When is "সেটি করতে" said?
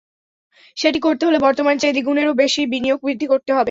0.77-1.23